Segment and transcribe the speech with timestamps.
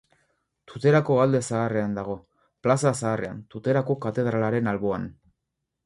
[0.71, 2.17] Tuterako Alde Zaharrean dago,
[2.65, 5.11] Plaza Zaharrean, Tuterako katedralaren alboan.